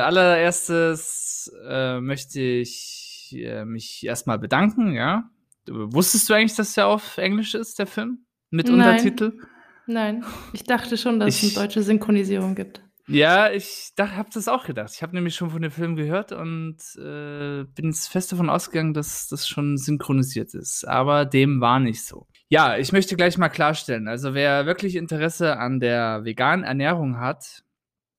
[0.00, 5.30] allererstes äh, möchte ich äh, mich erstmal bedanken, ja.
[5.68, 8.24] Wusstest du eigentlich, dass der auf Englisch ist, der Film?
[8.50, 8.74] Mit Nein.
[8.74, 9.38] Untertitel?
[9.86, 12.82] Nein, ich dachte schon, dass es Ich- eine deutsche Synchronisierung gibt.
[13.10, 14.92] Ja, ich habe das auch gedacht.
[14.94, 19.28] Ich habe nämlich schon von dem Film gehört und äh, bin fest davon ausgegangen, dass
[19.28, 20.84] das schon synchronisiert ist.
[20.86, 22.26] Aber dem war nicht so.
[22.48, 24.08] Ja, ich möchte gleich mal klarstellen.
[24.08, 27.62] Also wer wirklich Interesse an der veganen Ernährung hat,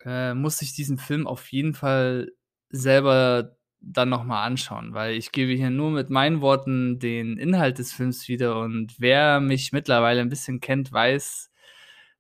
[0.06, 2.32] äh, muss sich diesen Film auf jeden Fall
[2.70, 7.92] selber dann nochmal anschauen, weil ich gebe hier nur mit meinen Worten den Inhalt des
[7.92, 11.51] Films wieder und wer mich mittlerweile ein bisschen kennt, weiß,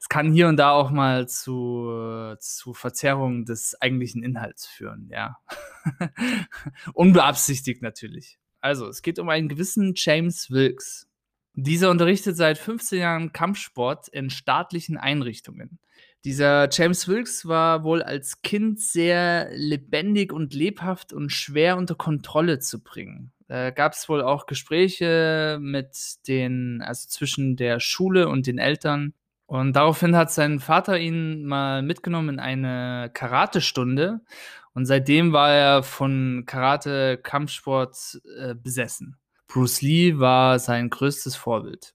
[0.02, 5.38] es kann hier und da auch mal zu, zu Verzerrungen des eigentlichen Inhalts führen, ja.
[6.94, 8.40] Unbeabsichtigt natürlich.
[8.62, 11.08] Also, es geht um einen gewissen James Wilkes.
[11.54, 15.78] Dieser unterrichtet seit 15 Jahren Kampfsport in staatlichen Einrichtungen.
[16.26, 22.58] Dieser James Wilkes war wohl als Kind sehr lebendig und lebhaft und schwer unter Kontrolle
[22.58, 23.34] zu bringen.
[23.48, 25.96] Da gab es wohl auch Gespräche mit
[26.28, 29.14] den, also zwischen der Schule und den Eltern.
[29.52, 34.22] Und daraufhin hat sein Vater ihn mal mitgenommen in eine Karatestunde.
[34.74, 39.18] Und seitdem war er von Karate, Kampfsport äh, besessen.
[39.50, 41.94] Bruce Lee war sein größtes Vorbild.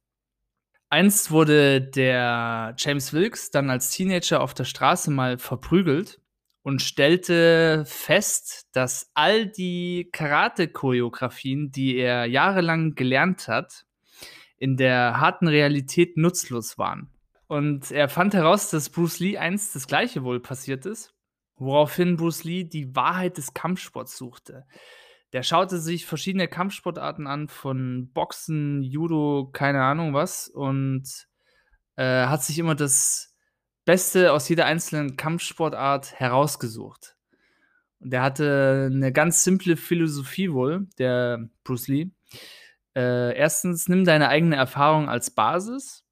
[0.91, 6.21] Einst wurde der James Wilkes dann als Teenager auf der Straße mal verprügelt
[6.63, 13.87] und stellte fest, dass all die Karate-Choreografien, die er jahrelang gelernt hat,
[14.59, 17.16] in der harten Realität nutzlos waren.
[17.49, 21.15] Und er fand heraus, dass Bruce Lee einst das gleiche wohl passiert ist,
[21.57, 24.67] woraufhin Bruce Lee die Wahrheit des Kampfsports suchte.
[25.33, 31.05] Der schaute sich verschiedene Kampfsportarten an, von Boxen, Judo, keine Ahnung was, und
[31.97, 33.35] äh, hat sich immer das
[33.85, 37.17] Beste aus jeder einzelnen Kampfsportart herausgesucht.
[38.01, 42.11] Und der hatte eine ganz simple Philosophie wohl, der Bruce Lee.
[42.95, 46.06] Äh, erstens, nimm deine eigene Erfahrung als Basis,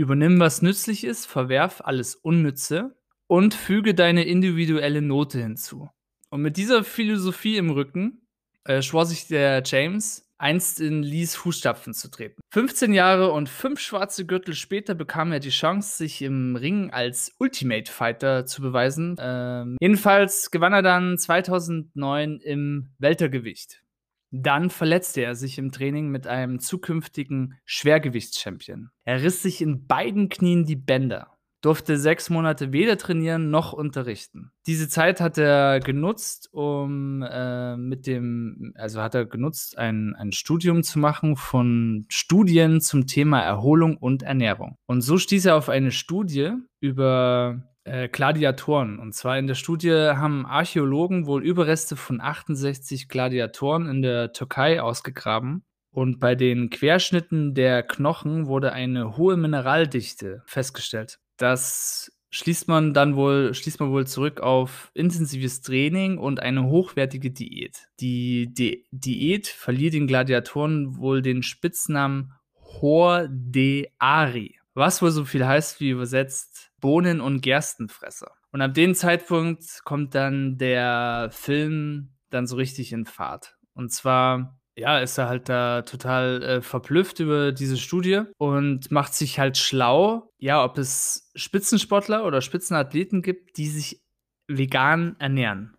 [0.00, 5.88] übernimm, was nützlich ist, verwerf alles Unnütze und füge deine individuelle Note hinzu.
[6.30, 8.26] Und mit dieser Philosophie im Rücken
[8.64, 12.40] äh, schwor sich der James, einst in Lees Fußstapfen zu treten.
[12.52, 17.32] 15 Jahre und fünf schwarze Gürtel später bekam er die Chance, sich im Ring als
[17.38, 19.16] Ultimate Fighter zu beweisen.
[19.18, 23.82] Ähm, jedenfalls gewann er dann 2009 im Weltergewicht.
[24.30, 28.90] Dann verletzte er sich im Training mit einem zukünftigen Schwergewichtschampion.
[29.04, 34.50] Er riss sich in beiden Knien die Bänder durfte sechs Monate weder trainieren noch unterrichten.
[34.66, 40.32] Diese Zeit hat er genutzt, um äh, mit dem, also hat er genutzt, ein, ein
[40.32, 44.76] Studium zu machen von Studien zum Thema Erholung und Ernährung.
[44.86, 48.98] Und so stieß er auf eine Studie über äh, Gladiatoren.
[48.98, 54.82] Und zwar in der Studie haben Archäologen wohl Überreste von 68 Gladiatoren in der Türkei
[54.82, 61.18] ausgegraben und bei den Querschnitten der Knochen wurde eine hohe Mineraldichte festgestellt.
[61.36, 67.30] Das schließt man dann wohl, schließt man wohl zurück auf intensives Training und eine hochwertige
[67.32, 67.88] Diät.
[67.98, 75.24] Die Di Diät verlieh den Gladiatoren wohl den Spitznamen Hor de Ari, was wohl so
[75.24, 78.32] viel heißt wie übersetzt Bohnen- und Gerstenfresser.
[78.52, 83.56] Und ab dem Zeitpunkt kommt dann der Film dann so richtig in Fahrt.
[83.74, 89.14] Und zwar ja, ist er halt da total äh, verblüfft über diese Studie und macht
[89.14, 94.02] sich halt schlau, ja, ob es Spitzensportler oder Spitzenathleten gibt, die sich
[94.48, 95.76] vegan ernähren.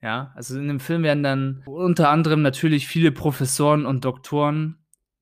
[0.00, 4.78] Ja, also in dem Film werden dann unter anderem natürlich viele Professoren und Doktoren,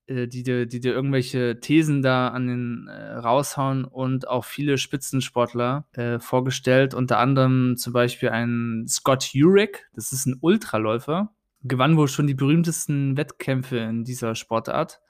[0.06, 4.78] äh, die, dir, die dir irgendwelche Thesen da an den äh, raushauen und auch viele
[4.78, 6.94] Spitzensportler äh, vorgestellt.
[6.94, 12.34] Unter anderem zum Beispiel ein Scott Jurek, das ist ein Ultraläufer, gewann wohl schon die
[12.34, 15.00] berühmtesten Wettkämpfe in dieser Sportart.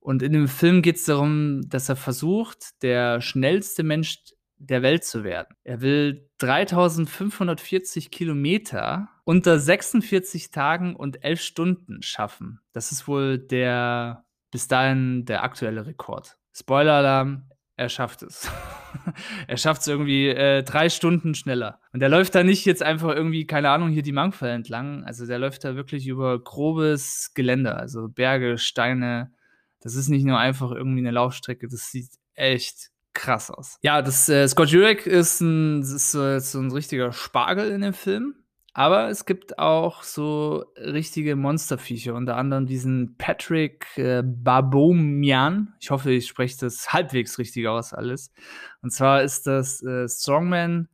[0.00, 4.18] Und in dem Film geht es darum, dass er versucht, der schnellste Mensch
[4.56, 5.56] der Welt zu werden.
[5.64, 12.58] Er will 3540 Kilometer unter 46 Tagen und 11 Stunden schaffen.
[12.72, 16.36] Das ist wohl der bis dahin der aktuelle Rekord.
[16.52, 18.50] Spoiler-Alarm, er schafft es.
[19.46, 21.78] er schafft es irgendwie äh, drei Stunden schneller.
[21.92, 25.04] Und der läuft da nicht jetzt einfach irgendwie, keine Ahnung, hier die Mangfall entlang.
[25.04, 29.32] Also der läuft da wirklich über grobes Geländer, also Berge, Steine.
[29.78, 33.78] Das ist nicht nur einfach irgendwie eine Laufstrecke, das sieht echt krass aus.
[33.82, 37.94] Ja, das äh, Scott Jurek ist ein, ist so, so ein richtiger Spargel in dem
[37.94, 38.34] Film.
[38.72, 45.74] Aber es gibt auch so richtige Monsterviecher, unter anderem diesen Patrick äh, Babomian.
[45.80, 48.32] Ich hoffe, ich spreche das halbwegs richtig aus alles.
[48.80, 50.88] Und zwar ist das äh, Strongman,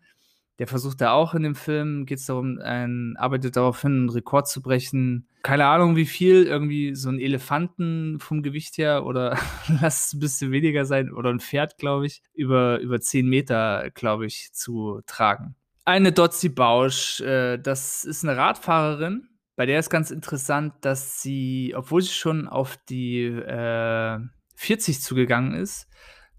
[0.59, 4.09] der versucht da auch in dem Film, geht es darum, ein, arbeitet darauf hin, einen
[4.09, 5.29] Rekord zu brechen.
[5.43, 9.39] Keine Ahnung, wie viel, irgendwie so ein Elefanten vom Gewicht her oder
[9.83, 13.91] lass es ein bisschen weniger sein, oder ein Pferd, glaube ich, über, über 10 Meter,
[13.91, 15.57] glaube ich, zu tragen
[15.87, 17.21] eine Dotzi Bausch.
[17.21, 19.29] Äh, das ist eine Radfahrerin.
[19.57, 24.19] Bei der ist ganz interessant, dass sie, obwohl sie schon auf die äh,
[24.57, 25.89] 40 zugegangen ist,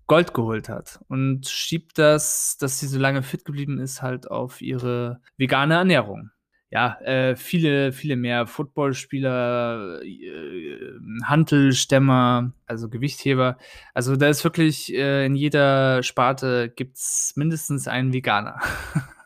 [0.06, 4.62] Gold geholt hat und schiebt das, dass sie so lange fit geblieben ist, halt auf
[4.62, 6.30] ihre vegane Ernährung.
[6.70, 10.78] Ja, äh, viele, viele mehr Footballspieler, äh,
[11.24, 13.58] Hantelstämmer, also Gewichtheber.
[13.94, 18.60] Also da ist wirklich äh, in jeder Sparte gibt's mindestens einen Veganer.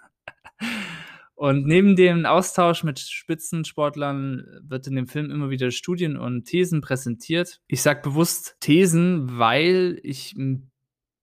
[1.41, 6.81] Und neben dem Austausch mit Spitzensportlern wird in dem Film immer wieder Studien und Thesen
[6.81, 7.61] präsentiert.
[7.65, 10.69] Ich sage bewusst Thesen, weil ich ein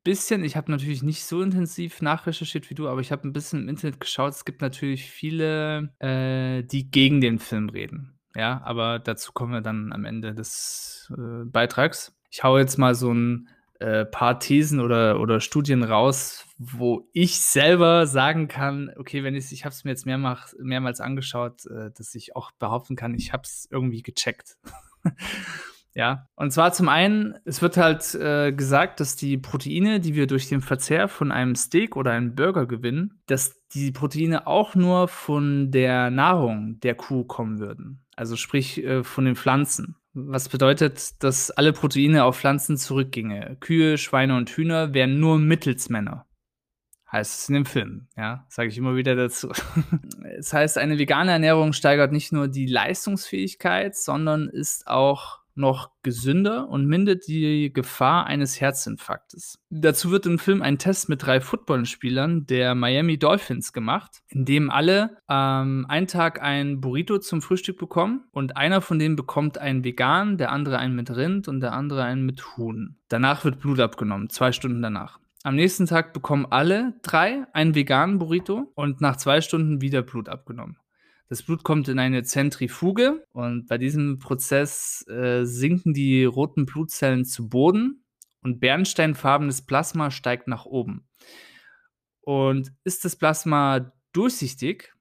[0.02, 3.62] bisschen, ich habe natürlich nicht so intensiv nachrecherchiert wie du, aber ich habe ein bisschen
[3.62, 4.32] im Internet geschaut.
[4.32, 8.18] Es gibt natürlich viele, äh, die gegen den Film reden.
[8.34, 12.18] Ja, aber dazu kommen wir dann am Ende des äh, Beitrags.
[12.28, 17.40] Ich haue jetzt mal so ein äh, paar Thesen oder, oder Studien raus, wo ich
[17.40, 21.90] selber sagen kann, okay, wenn ich, ich habe es mir jetzt mehrmals, mehrmals angeschaut, äh,
[21.96, 24.58] dass ich auch behaupten kann, ich habe es irgendwie gecheckt.
[25.94, 30.26] ja, und zwar zum einen, es wird halt äh, gesagt, dass die Proteine, die wir
[30.26, 35.06] durch den Verzehr von einem Steak oder einem Burger gewinnen, dass die Proteine auch nur
[35.06, 38.04] von der Nahrung der Kuh kommen würden.
[38.16, 39.94] Also sprich äh, von den Pflanzen.
[40.14, 43.56] Was bedeutet, dass alle Proteine auf Pflanzen zurückginge.
[43.60, 46.26] Kühe, Schweine und Hühner wären nur Mittelsmänner.
[47.10, 49.50] Heißt es in dem Film, ja, sage ich immer wieder dazu.
[50.38, 56.68] Es heißt, eine vegane Ernährung steigert nicht nur die Leistungsfähigkeit, sondern ist auch noch gesünder
[56.68, 59.58] und mindert die Gefahr eines Herzinfarktes.
[59.70, 64.70] Dazu wird im Film ein Test mit drei Footballspielern der Miami Dolphins gemacht, in dem
[64.70, 69.84] alle ähm, einen Tag ein Burrito zum Frühstück bekommen und einer von denen bekommt einen
[69.84, 72.96] vegan, der andere einen mit Rind und der andere einen mit Huhn.
[73.08, 75.18] Danach wird Blut abgenommen, zwei Stunden danach.
[75.44, 80.28] Am nächsten Tag bekommen alle drei einen veganen Burrito und nach zwei Stunden wieder Blut
[80.28, 80.78] abgenommen.
[81.28, 87.26] Das Blut kommt in eine Zentrifuge und bei diesem Prozess äh, sinken die roten Blutzellen
[87.26, 88.04] zu Boden
[88.42, 91.06] und bernsteinfarbenes Plasma steigt nach oben.
[92.22, 94.94] Und ist das Plasma durchsichtig,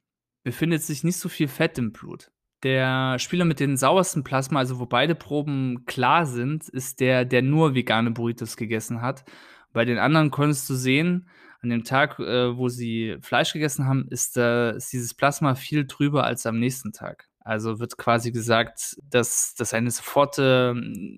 [0.44, 2.30] befindet sich nicht so viel Fett im Blut.
[2.64, 7.42] Der Spieler mit den sauersten Plasma, also wo beide Proben klar sind, ist der, der
[7.42, 9.24] nur vegane Burritos gegessen hat.
[9.72, 11.30] Bei den anderen konntest du sehen,
[11.62, 15.86] an dem Tag, äh, wo sie Fleisch gegessen haben, ist, äh, ist dieses Plasma viel
[15.86, 17.28] drüber als am nächsten Tag.
[17.40, 20.76] Also wird quasi gesagt, dass das eine soforte,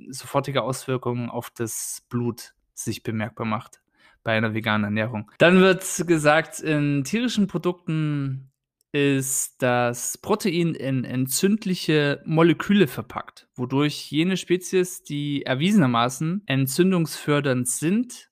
[0.09, 3.81] sofortige Auswirkung auf das Blut sich bemerkbar macht
[4.23, 5.31] bei einer veganen Ernährung.
[5.39, 8.51] Dann wird gesagt, in tierischen Produkten
[8.91, 18.28] ist das Protein in entzündliche Moleküle verpackt, wodurch jene Spezies, die erwiesenermaßen entzündungsfördernd sind,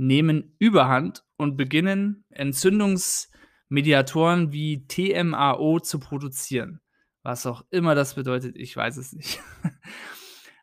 [0.00, 6.80] nehmen Überhand und beginnen Entzündungsmediatoren wie TMAO zu produzieren.
[7.22, 9.40] Was auch immer das bedeutet, ich weiß es nicht.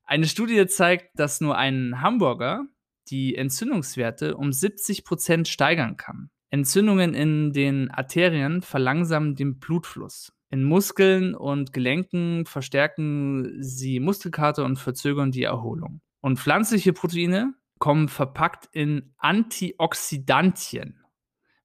[0.06, 2.66] Eine Studie zeigt, dass nur ein Hamburger
[3.10, 6.32] die Entzündungswerte um 70 Prozent steigern kann.
[6.50, 10.34] Entzündungen in den Arterien verlangsamen den Blutfluss.
[10.50, 16.00] In Muskeln und Gelenken verstärken sie Muskelkater und verzögern die Erholung.
[16.22, 21.04] Und pflanzliche Proteine kommen verpackt in Antioxidantien,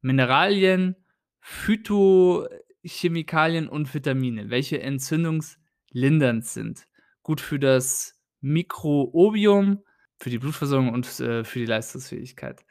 [0.01, 0.96] Mineralien,
[1.40, 6.87] Phytochemikalien und Vitamine, welche entzündungslindernd sind.
[7.22, 9.83] Gut für das Mikrobiom,
[10.18, 12.64] für die Blutversorgung und äh, für die Leistungsfähigkeit.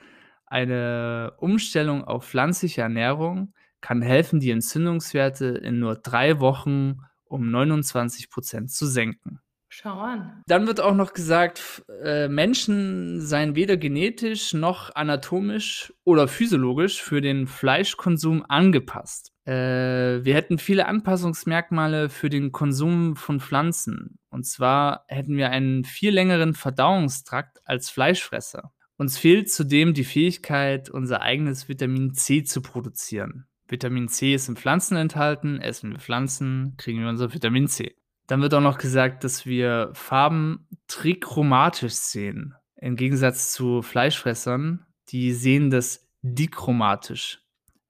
[0.45, 8.29] Eine Umstellung auf pflanzliche Ernährung kann helfen, die Entzündungswerte in nur drei Wochen um 29
[8.29, 9.39] Prozent zu senken.
[9.73, 10.43] Schau an.
[10.47, 17.21] Dann wird auch noch gesagt, äh, Menschen seien weder genetisch noch anatomisch oder physiologisch für
[17.21, 19.31] den Fleischkonsum angepasst.
[19.45, 24.19] Äh, wir hätten viele Anpassungsmerkmale für den Konsum von Pflanzen.
[24.29, 28.73] Und zwar hätten wir einen viel längeren Verdauungstrakt als Fleischfresser.
[28.97, 33.47] Uns fehlt zudem die Fähigkeit, unser eigenes Vitamin C zu produzieren.
[33.69, 37.95] Vitamin C ist in Pflanzen enthalten, essen wir Pflanzen, kriegen wir unser Vitamin C.
[38.31, 42.55] Dann wird auch noch gesagt, dass wir Farben trichromatisch sehen.
[42.77, 47.41] Im Gegensatz zu Fleischfressern, die sehen das dichromatisch.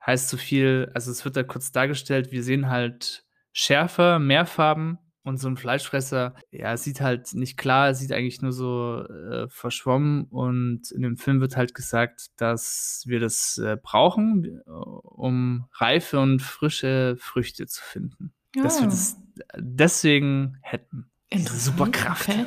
[0.04, 3.24] Heißt so viel, also es wird da kurz dargestellt, wir sehen halt
[3.54, 8.52] schärfer, mehr Farben und so ein Fleischfresser, ja, sieht halt nicht klar, sieht eigentlich nur
[8.52, 10.24] so äh, verschwommen.
[10.24, 16.42] Und in dem Film wird halt gesagt, dass wir das äh, brauchen, um reife und
[16.42, 18.34] frische Früchte zu finden.
[18.56, 18.64] Ja.
[18.64, 19.21] Dass wir das
[19.56, 21.12] deswegen hätten.
[21.34, 22.30] Superkraft.
[22.30, 22.46] Okay.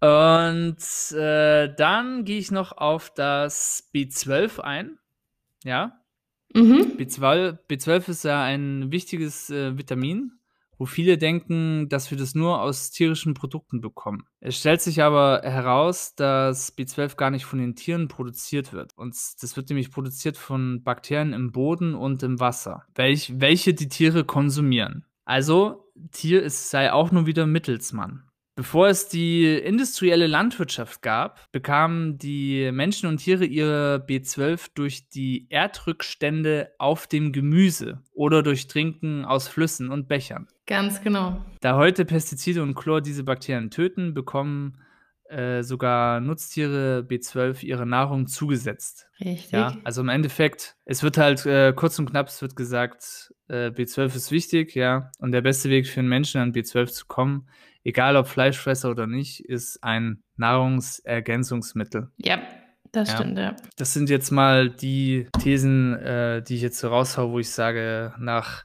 [0.00, 4.98] und äh, dann gehe ich noch auf das B12 ein.
[5.64, 5.98] Ja,
[6.54, 6.96] Mhm.
[6.96, 10.37] B12, B12 ist ja ein wichtiges äh, Vitamin,
[10.78, 14.24] wo viele denken, dass wir das nur aus tierischen Produkten bekommen.
[14.40, 18.92] Es stellt sich aber heraus, dass B12 gar nicht von den Tieren produziert wird.
[18.96, 23.88] Und das wird nämlich produziert von Bakterien im Boden und im Wasser, welch, welche die
[23.88, 25.04] Tiere konsumieren.
[25.24, 28.22] Also, Tier ist, sei auch nur wieder Mittelsmann.
[28.58, 35.46] Bevor es die industrielle Landwirtschaft gab, bekamen die Menschen und Tiere ihre B12 durch die
[35.48, 40.48] Erdrückstände auf dem Gemüse oder durch Trinken aus Flüssen und Bechern.
[40.68, 41.42] Ganz genau.
[41.60, 44.78] Da heute Pestizide und Chlor diese Bakterien töten, bekommen
[45.30, 49.08] äh, sogar Nutztiere B12 ihre Nahrung zugesetzt.
[49.18, 49.50] Richtig.
[49.50, 53.68] Ja, also im Endeffekt, es wird halt äh, kurz und knapp, es wird gesagt, äh,
[53.68, 57.48] B12 ist wichtig, ja, und der beste Weg für einen Menschen an B12 zu kommen,
[57.82, 62.10] egal ob Fleischfresser oder nicht, ist ein Nahrungsergänzungsmittel.
[62.18, 62.40] Ja,
[62.92, 63.16] das ja.
[63.16, 63.56] stimmt, ja.
[63.76, 68.14] Das sind jetzt mal die Thesen, äh, die ich jetzt so raushau, wo ich sage,
[68.18, 68.64] nach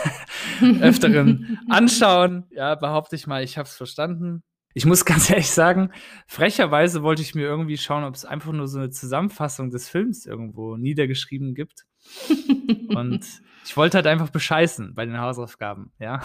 [0.80, 4.42] öfteren Anschauen, ja, behaupte ich mal, ich habe es verstanden.
[4.74, 5.90] Ich muss ganz ehrlich sagen,
[6.26, 10.26] frecherweise wollte ich mir irgendwie schauen, ob es einfach nur so eine Zusammenfassung des Films
[10.26, 11.84] irgendwo niedergeschrieben gibt.
[12.88, 13.24] Und
[13.64, 16.20] ich wollte halt einfach bescheißen bei den Hausaufgaben, ja.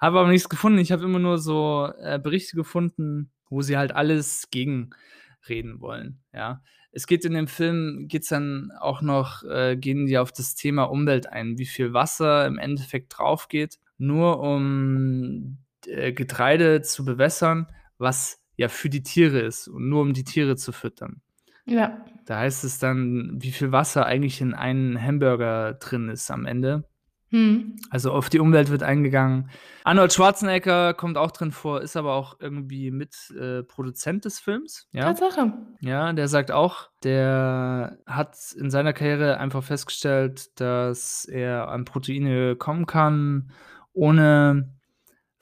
[0.00, 0.78] habe aber nichts gefunden.
[0.78, 4.48] Ich habe immer nur so äh, Berichte gefunden, wo sie halt alles
[5.42, 6.62] gegenreden wollen, ja.
[6.94, 10.84] Es geht in dem Film, geht's dann auch noch, äh, gehen die auf das Thema
[10.84, 17.66] Umwelt ein, wie viel Wasser im Endeffekt drauf geht, nur um äh, Getreide zu bewässern,
[17.96, 21.22] was ja für die Tiere ist und nur um die Tiere zu füttern.
[21.64, 22.04] Ja.
[22.26, 26.84] Da heißt es dann, wie viel Wasser eigentlich in einem Hamburger drin ist am Ende.
[27.32, 27.76] Hm.
[27.88, 29.50] Also auf die Umwelt wird eingegangen.
[29.84, 34.86] Arnold Schwarzenegger kommt auch drin vor, ist aber auch irgendwie mit äh, Produzent des Films.
[34.92, 35.04] Ja?
[35.04, 35.54] Tatsache.
[35.80, 42.54] Ja, der sagt auch, der hat in seiner Karriere einfach festgestellt, dass er an Proteine
[42.54, 43.50] kommen kann,
[43.94, 44.74] ohne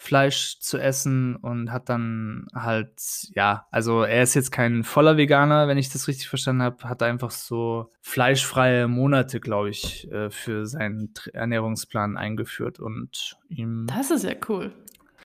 [0.02, 2.90] Fleisch zu essen und hat dann halt,
[3.34, 7.02] ja, also er ist jetzt kein voller Veganer, wenn ich das richtig verstanden habe, hat
[7.02, 13.88] einfach so fleischfreie Monate, glaube ich, äh, für seinen Ernährungsplan eingeführt und ihm.
[13.94, 14.72] Das ist ja cool.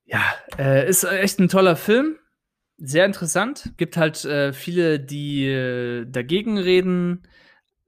[0.04, 0.20] Ja,
[0.58, 2.16] äh, ist echt ein toller Film.
[2.76, 3.72] Sehr interessant.
[3.78, 7.26] Gibt halt äh, viele, die dagegen reden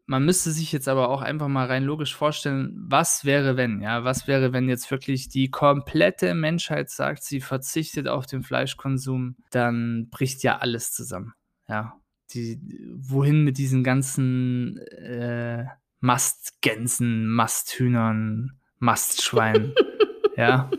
[0.09, 4.04] man müsste sich jetzt aber auch einfach mal rein logisch vorstellen, was wäre, wenn, ja,
[4.04, 10.09] was wäre, wenn jetzt wirklich die komplette Menschheit sagt, sie verzichtet auf den Fleischkonsum, dann
[10.09, 11.34] bricht ja alles zusammen,
[11.68, 11.92] ja.
[12.32, 12.59] Die,
[12.96, 15.64] wohin mit diesen ganzen äh,
[16.00, 19.74] Mastgänsen, Masthühnern, Mastschweinen,
[20.36, 20.70] ja.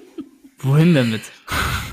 [0.57, 1.21] Wohin damit?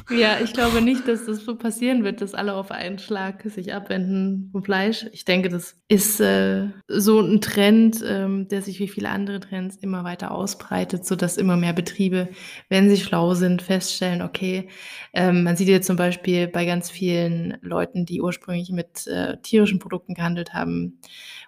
[0.09, 3.75] Ja, ich glaube nicht, dass das so passieren wird, dass alle auf einen Schlag sich
[3.75, 5.07] abwenden vom Fleisch.
[5.13, 9.77] Ich denke, das ist äh, so ein Trend, ähm, der sich wie viele andere Trends
[9.77, 12.29] immer weiter ausbreitet, sodass immer mehr Betriebe,
[12.69, 14.69] wenn sie schlau sind, feststellen, okay,
[15.13, 19.81] ähm, man sieht jetzt zum Beispiel bei ganz vielen Leuten, die ursprünglich mit äh, tierischen
[19.81, 21.01] Produkten gehandelt haben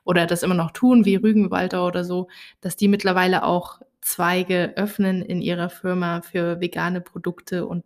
[0.04, 2.26] oder das immer noch tun, wie Rügenwalder oder so,
[2.60, 7.84] dass die mittlerweile auch Zweige öffnen in ihrer Firma für vegane Produkte und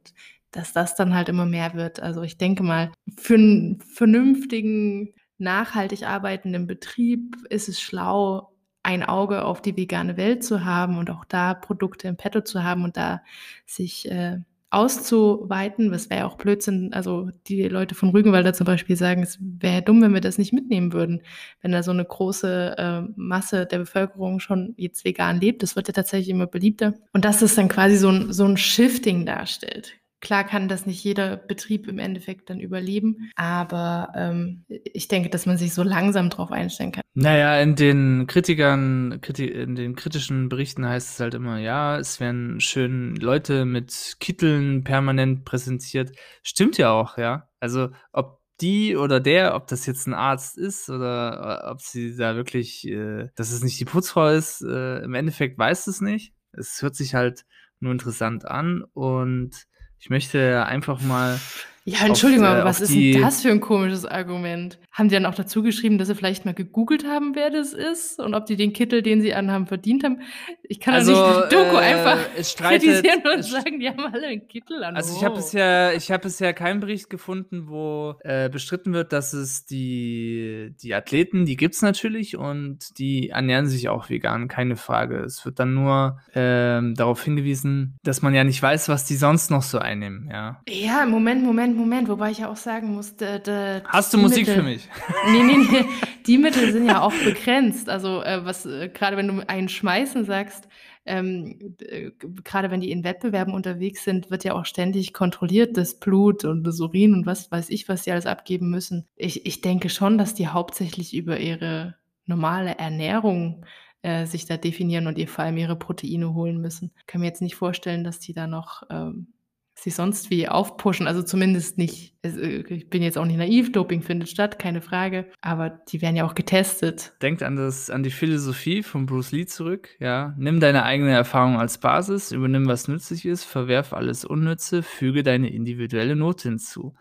[0.52, 2.00] dass das dann halt immer mehr wird.
[2.00, 9.44] Also ich denke mal, für einen vernünftigen, nachhaltig arbeitenden Betrieb ist es schlau, ein Auge
[9.44, 12.96] auf die vegane Welt zu haben und auch da Produkte im Petto zu haben und
[12.96, 13.22] da
[13.66, 14.38] sich äh,
[14.70, 16.92] auszuweiten, was wäre ja auch Blödsinn.
[16.92, 20.52] Also die Leute von Rügenwalder zum Beispiel sagen, es wäre dumm, wenn wir das nicht
[20.52, 21.22] mitnehmen würden,
[21.60, 25.62] wenn da so eine große äh, Masse der Bevölkerung schon jetzt vegan lebt.
[25.62, 26.94] Das wird ja tatsächlich immer beliebter.
[27.12, 30.01] Und dass das dann quasi so ein, so ein Shifting darstellt.
[30.22, 35.46] Klar kann das nicht jeder Betrieb im Endeffekt dann überleben, aber ähm, ich denke, dass
[35.46, 37.02] man sich so langsam drauf einstellen kann.
[37.14, 42.60] Naja, in den Kritikern, in den kritischen Berichten heißt es halt immer, ja, es werden
[42.60, 46.12] schön Leute mit Kitteln permanent präsentiert.
[46.44, 47.48] Stimmt ja auch, ja.
[47.58, 52.16] Also ob die oder der, ob das jetzt ein Arzt ist oder äh, ob sie
[52.16, 56.32] da wirklich, äh, dass es nicht die Putzfrau ist, äh, im Endeffekt weiß es nicht.
[56.52, 57.44] Es hört sich halt
[57.80, 59.66] nur interessant an und
[60.02, 61.38] ich möchte einfach mal.
[61.84, 64.78] Ja, Entschuldigung, auf, äh, aber was ist denn das für ein komisches Argument?
[64.92, 68.20] Haben die dann auch dazu geschrieben, dass sie vielleicht mal gegoogelt haben, wer das ist
[68.20, 70.20] und ob die den Kittel, den sie anhaben, verdient haben?
[70.62, 74.46] Ich kann also, nicht Doku äh, einfach streitet, kritisieren und sagen, die haben alle einen
[74.46, 74.94] Kittel an.
[74.94, 79.32] Also ich habe bisher, ich habe bisher keinen Bericht gefunden, wo äh, bestritten wird, dass
[79.32, 85.18] es die, die Athleten, die gibt's natürlich und die ernähren sich auch vegan, keine Frage.
[85.20, 89.50] Es wird dann nur ähm, darauf hingewiesen, dass man ja nicht weiß, was die sonst
[89.50, 90.60] noch so einnehmen, ja.
[90.68, 94.62] Ja, Moment, Moment, Moment, wobei ich ja auch sagen musste, Hast du Musik Mittel, für
[94.62, 94.88] mich?
[95.30, 95.84] Nee, nee, nee.
[96.26, 97.88] Die Mittel sind ja auch begrenzt.
[97.88, 100.68] Also, äh, was, äh, gerade wenn du einen schmeißen sagst,
[101.04, 102.10] ähm, äh,
[102.44, 106.64] gerade wenn die in Wettbewerben unterwegs sind, wird ja auch ständig kontrolliert, das Blut und
[106.64, 109.06] das Urin und was weiß ich, was die alles abgeben müssen.
[109.16, 111.96] Ich, ich denke schon, dass die hauptsächlich über ihre
[112.26, 113.64] normale Ernährung
[114.02, 116.92] äh, sich da definieren und ihr vor allem ihre Proteine holen müssen.
[116.98, 119.32] Ich kann mir jetzt nicht vorstellen, dass die da noch ähm,
[119.74, 121.06] sich sonst wie aufpushen.
[121.06, 125.30] Also zumindest nicht, äh, ich bin jetzt auch nicht naiv, Doping findet statt, keine Frage.
[125.40, 127.14] Aber die werden ja auch getestet.
[127.22, 129.90] Denkt an, das, an die Philosophie von Bruce Lee zurück.
[129.98, 135.22] Ja, nimm deine eigene Erfahrung als Basis, übernimm, was nützlich ist, verwerf alles Unnütze, füge
[135.22, 136.94] deine individuelle Note hinzu.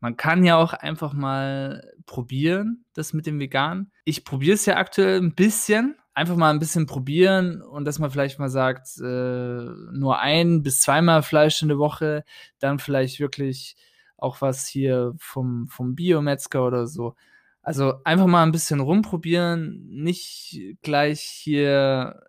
[0.00, 3.92] Man kann ja auch einfach mal probieren, das mit dem Vegan.
[4.04, 8.10] Ich probiere es ja aktuell ein bisschen, einfach mal ein bisschen probieren und dass man
[8.10, 12.24] vielleicht mal sagt, äh, nur ein bis zweimal Fleisch in der Woche,
[12.58, 13.76] dann vielleicht wirklich
[14.16, 17.14] auch was hier vom, vom Biometzger oder so.
[17.62, 22.20] Also einfach mal ein bisschen rumprobieren, nicht gleich hier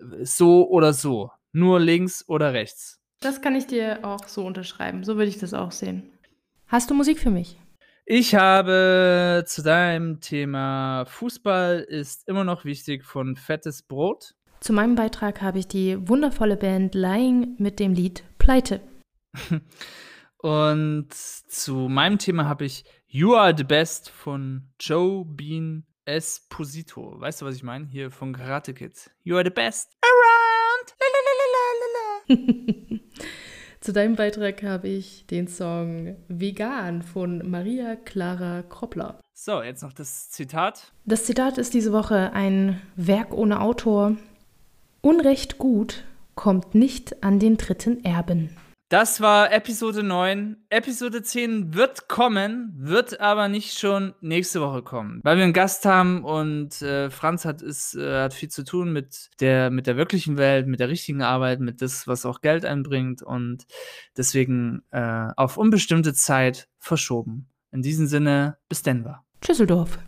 [0.00, 3.00] äh, so oder so, nur links oder rechts.
[3.20, 5.04] Das kann ich dir auch so unterschreiben.
[5.04, 6.10] So würde ich das auch sehen.
[6.68, 7.58] Hast du Musik für mich?
[8.08, 14.36] Ich habe zu deinem Thema Fußball ist immer noch wichtig von Fettes Brot.
[14.60, 18.80] Zu meinem Beitrag habe ich die wundervolle Band Lying mit dem Lied Pleite.
[20.38, 27.20] Und zu meinem Thema habe ich You Are the Best von Joe Bean Esposito.
[27.20, 27.86] Weißt du, was ich meine?
[27.86, 29.10] Hier von Karate Kids.
[29.24, 30.94] You are the best around.
[33.86, 39.20] Zu deinem Beitrag habe ich den Song Vegan von Maria Clara Kroppler.
[39.32, 40.90] So, jetzt noch das Zitat.
[41.04, 44.16] Das Zitat ist diese Woche ein Werk ohne Autor.
[45.02, 46.02] Unrecht gut
[46.34, 48.56] kommt nicht an den dritten Erben.
[48.88, 50.58] Das war Episode 9.
[50.68, 55.84] Episode 10 wird kommen, wird aber nicht schon nächste Woche kommen, weil wir einen Gast
[55.84, 59.96] haben und äh, Franz hat, ist, äh, hat viel zu tun mit der, mit der
[59.96, 63.66] wirklichen Welt, mit der richtigen Arbeit, mit das, was auch Geld einbringt und
[64.16, 67.48] deswegen äh, auf unbestimmte Zeit verschoben.
[67.72, 69.24] In diesem Sinne, bis Denver.
[69.40, 69.98] Tschüsseldorf.